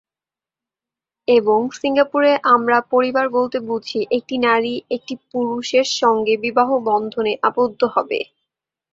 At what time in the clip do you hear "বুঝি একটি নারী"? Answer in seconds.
3.67-4.73